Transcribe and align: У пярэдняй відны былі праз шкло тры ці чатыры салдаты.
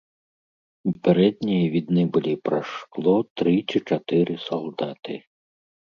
У 0.91 0.93
пярэдняй 1.07 1.63
відны 1.75 2.03
былі 2.17 2.33
праз 2.49 2.67
шкло 2.79 3.15
тры 3.43 3.53
ці 3.69 3.77
чатыры 3.87 4.33
салдаты. 4.49 5.13